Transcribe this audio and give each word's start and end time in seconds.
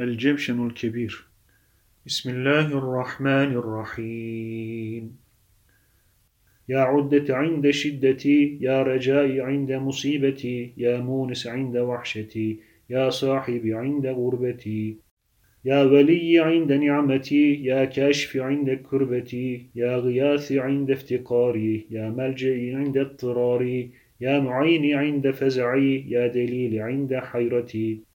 الجمشن 0.00 0.66
الكبير؟ 0.66 1.24
بسم 2.06 2.30
الله 2.30 2.78
الرحمن 2.78 3.52
الرحيم. 3.52 5.16
يا 6.68 6.78
عدة 6.78 7.36
عند 7.36 7.70
شدتي 7.70 8.58
يا 8.60 8.82
رجائي 8.82 9.40
عند 9.40 9.72
مصيبتي 9.72 10.72
يا 10.76 11.00
مونس 11.00 11.46
عند 11.46 11.76
وحشتي 11.76 12.58
يا 12.90 13.10
صاحبي 13.10 13.74
عند 13.74 14.06
غربتي 14.06 14.96
يا 15.64 15.82
ولي 15.82 16.38
عند 16.38 16.72
نعمتي 16.72 17.64
يا 17.64 17.84
كاشف 17.84 18.36
عند 18.36 18.70
كربتي 18.70 19.66
يا 19.74 19.96
غياث 19.96 20.52
عند 20.52 20.90
افتقاري 20.90 21.86
يا 21.90 22.10
ملجئي 22.10 22.74
عند 22.74 22.96
اضطراري 22.98 23.90
يا 24.20 24.40
معيني 24.40 24.94
عند 24.94 25.30
فزعي 25.30 26.04
يا 26.08 26.26
دليل 26.26 26.78
عند 26.80 27.14
حيرتي. 27.14 28.11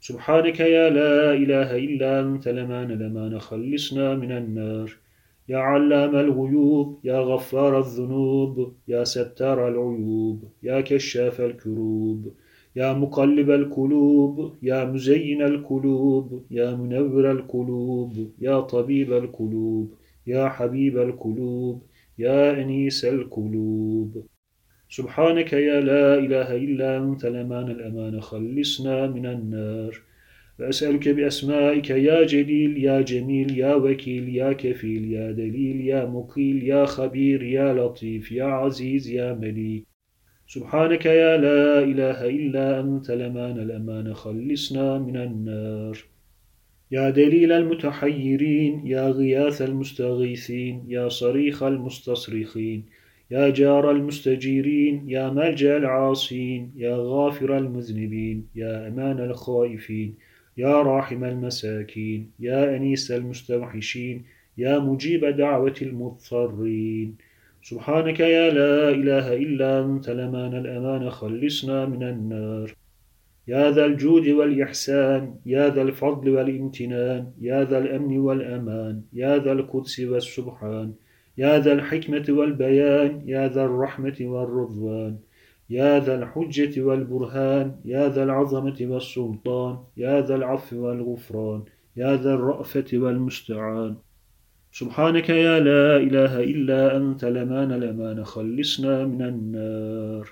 سبحانك 0.00 0.60
يا 0.60 0.90
لا 0.90 1.32
إله 1.32 1.76
إلا 1.76 2.20
أنت 2.20 2.48
لمان 2.48 2.88
لمان 2.88 3.38
خلصنا 3.38 4.14
من 4.14 4.32
النار. 4.32 4.96
يا 5.48 5.58
علام 5.58 6.16
الغيوب 6.16 6.98
يا 7.04 7.18
غفار 7.20 7.78
الذنوب 7.78 8.72
يا 8.88 9.04
ستار 9.04 9.68
العيوب 9.68 10.44
يا 10.62 10.80
كشاف 10.80 11.40
الكروب 11.40 12.32
يا 12.76 12.92
مقلب 12.92 13.50
القلوب 13.50 14.54
يا 14.62 14.84
مزين 14.84 15.42
القلوب 15.42 16.42
يا 16.50 16.74
منور 16.74 17.30
القلوب 17.30 18.30
يا 18.40 18.60
طبيب 18.60 19.12
القلوب 19.12 19.94
يا 20.26 20.48
حبيب 20.48 20.98
القلوب 20.98 21.82
يا 22.18 22.62
أنيس 22.62 23.04
القلوب. 23.04 24.26
سبحانك 24.90 25.52
يا 25.52 25.80
لا 25.80 26.18
إله 26.18 26.56
إلا 26.56 26.98
أنت 26.98 27.24
الأمان 27.24 27.70
الأمان؟ 27.70 28.20
خلصنا 28.20 29.06
من 29.06 29.26
النار. 29.26 30.00
وأسألك 30.60 31.08
بأسمائك 31.08 31.90
يا 31.90 32.26
جليل 32.26 32.84
يا 32.84 33.00
جميل 33.00 33.58
يا 33.58 33.74
وكيل 33.74 34.36
يا 34.36 34.52
كفيل 34.52 35.12
يا 35.12 35.32
دليل 35.32 35.80
يا 35.80 36.04
مقيل 36.04 36.62
يا 36.62 36.84
خبير 36.84 37.42
يا 37.42 37.74
لطيف 37.74 38.32
يا 38.32 38.44
عزيز 38.44 39.08
يا 39.08 39.34
مليك. 39.34 39.84
سبحانك 40.46 41.06
يا 41.06 41.36
لا 41.36 41.84
إله 41.84 42.28
إلا 42.28 42.80
أنت 42.80 43.10
الأمان 43.10 43.58
الأمان؟ 43.58 44.14
خلصنا 44.14 44.98
من 44.98 45.16
النار. 45.16 45.98
يا 46.90 47.10
دليل 47.10 47.52
المتحيرين 47.52 48.86
يا 48.86 49.08
غياث 49.10 49.62
المستغيثين 49.62 50.84
يا 50.88 51.08
صريخ 51.08 51.62
المستصرخين 51.62 52.84
يا 53.30 53.50
جار 53.50 53.90
المستجيرين 53.90 55.10
يا 55.10 55.30
ملجأ 55.30 55.76
العاصين 55.76 56.72
يا 56.76 56.96
غافر 56.96 57.58
المذنبين 57.58 58.46
يا 58.54 58.88
أمان 58.88 59.20
الخائفين 59.20 60.14
يا 60.56 60.82
راحم 60.82 61.24
المساكين 61.24 62.30
يا 62.40 62.76
أنيس 62.76 63.10
المستوحشين 63.10 64.24
يا 64.58 64.78
مجيب 64.78 65.24
دعوة 65.24 65.74
المضطرين. 65.82 67.16
سبحانك 67.62 68.20
يا 68.20 68.50
لا 68.50 68.90
إله 68.90 69.36
إلا 69.36 69.84
أنت 69.84 70.10
الأمان 70.10 70.54
الأمان 70.56 71.10
خلصنا 71.10 71.86
من 71.86 72.02
النار. 72.02 72.74
يا 73.48 73.70
ذا 73.70 73.84
الجود 73.86 74.28
والإحسان 74.28 75.34
يا 75.46 75.68
ذا 75.68 75.82
الفضل 75.82 76.30
والامتنان 76.30 77.32
يا 77.40 77.64
ذا 77.64 77.78
الأمن 77.78 78.18
والأمان 78.18 79.02
يا 79.12 79.38
ذا 79.38 79.52
القدس 79.52 80.00
والسبحان. 80.00 80.92
يا 81.38 81.58
ذا 81.58 81.72
الحكمة 81.72 82.26
والبيان 82.28 83.22
يا 83.26 83.48
ذا 83.48 83.64
الرحمة 83.64 84.18
والرضوان 84.20 85.16
يا 85.70 86.00
ذا 86.00 86.14
الحجة 86.22 86.82
والبرهان 86.82 87.66
يا 87.84 88.08
ذا 88.08 88.22
العظمة 88.22 88.78
والسلطان 88.80 89.78
يا 89.96 90.20
ذا 90.20 90.34
العفو 90.34 90.76
والغفران 90.86 91.62
يا 91.96 92.16
ذا 92.16 92.34
الرأفة 92.34 92.90
والمستعان. 92.94 93.96
سبحانك 94.72 95.28
يا 95.30 95.60
لا 95.60 95.96
إله 95.96 96.40
إلا 96.40 96.96
أنت 96.96 97.24
الأمان 97.24 97.72
الأمان 97.72 98.24
خلصنا 98.24 99.06
من 99.06 99.22
النار. 99.22 100.28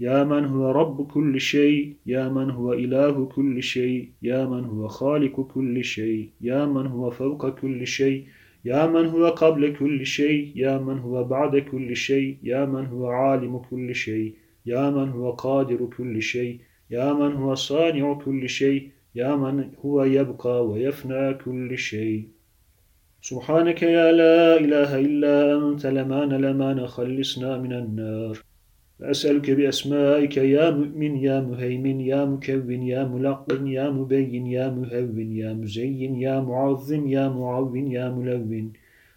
يا 0.00 0.24
من 0.24 0.44
هو 0.44 0.70
رب 0.70 1.06
كل 1.06 1.40
شيء 1.40 1.96
يا 2.06 2.28
من 2.28 2.50
هو 2.50 2.72
إله 2.72 3.24
كل 3.24 3.62
شيء 3.62 4.10
يا 4.22 4.46
من 4.46 4.64
هو 4.64 4.88
خالق 4.88 5.40
كل 5.40 5.84
شيء 5.84 6.30
يا 6.40 6.66
من 6.66 6.86
هو 6.86 7.10
فوق 7.10 7.48
كل 7.48 7.86
شيء. 7.86 8.26
يا 8.70 8.86
من 8.86 9.06
هو 9.06 9.24
قبل 9.42 9.76
كل 9.78 10.06
شيء 10.06 10.52
يا 10.62 10.78
من 10.78 10.98
هو 10.98 11.24
بعد 11.24 11.56
كل 11.70 11.96
شيء 11.96 12.38
يا 12.42 12.64
من 12.64 12.86
هو 12.86 13.06
عالم 13.06 13.58
كل 13.58 13.94
شيء 13.94 14.34
يا 14.66 14.90
من 14.90 15.08
هو 15.08 15.30
قادر 15.30 15.80
كل 15.96 16.22
شيء 16.22 16.60
يا 16.90 17.12
من 17.12 17.32
هو 17.32 17.54
صانع 17.54 18.14
كل 18.24 18.48
شيء 18.48 18.90
يا 19.14 19.36
من 19.36 19.70
هو 19.84 20.04
يبقى 20.04 20.66
ويفنى 20.66 21.34
كل 21.34 21.78
شيء. 21.78 22.28
سبحانك 23.20 23.82
يا 23.82 24.12
لا 24.12 24.56
إله 24.64 24.90
إلا 25.06 25.34
أنت 25.68 25.86
لمان 25.86 26.32
لمان 26.44 26.86
خلصنا 26.86 27.58
من 27.58 27.72
النار. 27.72 28.38
أسألك 29.02 29.50
بأسمائك 29.50 30.36
يا 30.36 30.70
مؤمن 30.70 31.16
يا 31.16 31.40
مهيمن 31.40 32.00
يا 32.00 32.24
مكون 32.24 32.82
يا 32.82 33.04
ملقن 33.04 33.66
يا 33.66 33.90
مبين 33.90 34.46
يا 34.46 34.68
مهون 34.70 35.32
يا 35.32 35.52
مزين 35.52 36.14
يا 36.14 36.40
معظم 36.40 37.06
يا 37.06 37.28
معون 37.28 37.92
يا 37.92 38.08
ملون. 38.10 38.72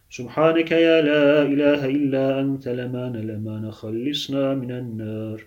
سبحانك 0.09 0.71
يا 0.71 1.01
لا 1.01 1.41
إله 1.41 1.85
إلا 1.85 2.41
أنت 2.41 2.67
لمان 2.67 3.15
لمان 3.15 3.71
خلصنا 3.71 4.53
من 4.55 4.71
النار. 4.71 5.45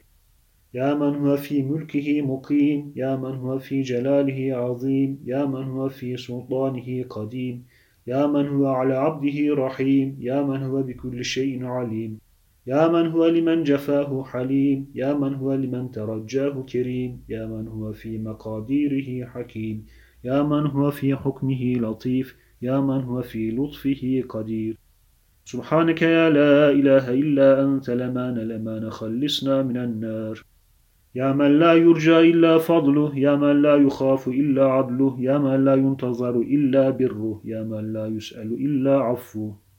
يا 0.74 0.94
من 0.94 1.14
هو 1.16 1.36
في 1.36 1.62
ملكه 1.62 2.22
مقيم 2.22 2.92
يا 2.96 3.16
من 3.16 3.34
هو 3.36 3.58
في 3.58 3.82
جلاله 3.82 4.56
عظيم 4.56 5.18
يا 5.26 5.44
من 5.44 5.64
هو 5.64 5.88
في 5.88 6.16
سلطانه 6.16 7.04
قديم 7.10 7.64
يا 8.06 8.26
من 8.26 8.48
هو 8.48 8.66
على 8.66 8.94
عبده 8.94 9.54
رحيم 9.54 10.16
يا 10.20 10.42
من 10.42 10.62
هو 10.62 10.82
بكل 10.82 11.24
شيء 11.24 11.64
عليم. 11.64 12.31
يا 12.66 12.88
من 12.88 13.06
هو 13.06 13.26
لمن 13.26 13.62
جفاه 13.62 14.24
حليم 14.24 14.92
يا 14.94 15.14
من 15.14 15.34
هو 15.34 15.54
لمن 15.54 15.90
ترجاه 15.90 16.62
كريم 16.62 17.24
يا 17.28 17.46
من 17.46 17.68
هو 17.68 17.92
في 17.92 18.18
مقاديره 18.18 19.26
حكيم 19.26 19.86
يا 20.24 20.42
من 20.42 20.66
هو 20.66 20.90
في 20.90 21.16
حكمه 21.16 21.72
لطيف 21.74 22.36
يا 22.62 22.80
من 22.80 23.02
هو 23.04 23.22
في 23.22 23.50
لطفه 23.50 24.24
قدير. 24.28 24.78
سبحانك 25.44 26.02
يا 26.02 26.30
لا 26.30 26.70
إله 26.70 27.10
إلا 27.10 27.64
أنت 27.64 27.90
لمان 27.90 28.38
لمان 28.38 28.90
خلصنا 28.90 29.62
من 29.62 29.76
النار. 29.76 30.42
يا 31.14 31.32
من 31.32 31.58
لا 31.58 31.72
يرجى 31.74 32.18
إلا 32.18 32.58
فضله 32.58 33.18
يا 33.18 33.36
من 33.36 33.62
لا 33.62 33.76
يخاف 33.76 34.28
إلا 34.28 34.64
عدله 34.64 35.16
يا 35.20 35.38
من 35.38 35.64
لا 35.64 35.74
ينتظر 35.74 36.36
إلا 36.40 36.90
بره 36.90 37.42
يا 37.44 37.62
من 37.62 37.92
لا 37.92 38.06
يسأل 38.06 38.52
إلا 38.52 38.98
عفوه. 38.98 39.71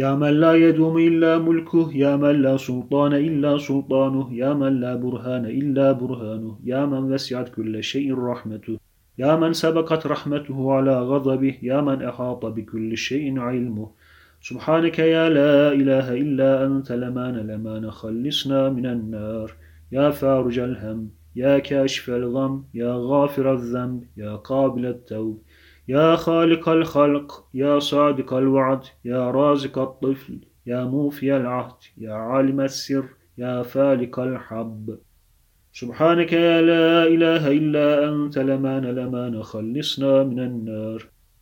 يا 0.00 0.14
من 0.14 0.34
لا 0.42 0.52
يدوم 0.54 0.98
إلا 0.98 1.38
ملكه 1.38 1.90
يا 1.94 2.16
من 2.16 2.42
لا 2.42 2.56
سلطان 2.56 3.12
إلا 3.12 3.58
سلطانه 3.58 4.34
يا 4.34 4.54
من 4.54 4.80
لا 4.80 4.94
برهان 4.94 5.44
إلا 5.46 5.92
برهانه 5.92 6.58
يا 6.64 6.86
من 6.86 7.12
وسعت 7.12 7.48
كل 7.48 7.84
شيء 7.84 8.18
رحمته 8.18 8.76
يا 9.18 9.36
من 9.36 9.52
سبقت 9.52 10.06
رحمته 10.06 10.72
على 10.72 11.00
غضبه 11.00 11.54
يا 11.62 11.80
من 11.80 12.02
أحاط 12.02 12.46
بكل 12.46 12.96
شيء 12.96 13.38
علمه. 13.38 13.90
سبحانك 14.40 14.98
يا 14.98 15.28
لا 15.28 15.72
إله 15.72 16.06
إلا 16.14 16.66
أنت 16.66 16.92
لمان 16.92 17.36
لمان 17.50 17.90
خلصنا 17.90 18.68
من 18.68 18.86
النار. 18.86 19.48
يا 19.92 20.10
فارج 20.10 20.58
الهم 20.58 21.10
يا 21.36 21.58
كاشف 21.58 22.10
الغم 22.10 22.64
يا 22.74 22.92
غافر 22.96 23.52
الذنب 23.52 24.04
يا 24.16 24.36
قابل 24.36 24.86
التوب. 24.86 25.42
يا 25.88 26.16
خالق 26.16 26.68
الخلق 26.68 27.44
يا 27.54 27.78
صادق 27.78 28.34
الوعد 28.34 28.80
يا 29.04 29.30
رازق 29.30 29.78
الطفل 29.78 30.38
يا 30.66 30.84
موفي 30.84 31.36
العهد 31.36 31.76
يا 31.98 32.12
عالم 32.12 32.60
السر 32.60 33.04
يا 33.38 33.62
فالق 33.62 34.20
الحب. 34.20 34.98
سبحانك 35.72 36.32
يا 36.32 36.62
لا 36.62 37.06
إله 37.06 37.48
إلا 37.48 38.08
أنت 38.08 38.38
الأمان 38.38 38.84
الأمان 38.84 39.42
خلصنا 39.42 40.22
من 40.22 40.40
النار. 40.40 41.08